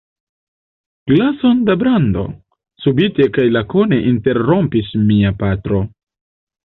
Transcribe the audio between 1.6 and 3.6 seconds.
da brando? subite kaj